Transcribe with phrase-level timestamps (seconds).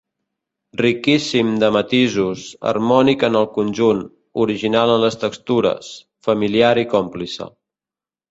[0.83, 4.01] Riquíssim de matisos, harmònic en el conjunt,
[4.45, 5.93] original en les textures,
[6.29, 7.49] familiar i còmplice.